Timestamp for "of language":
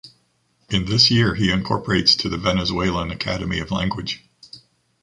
3.59-4.27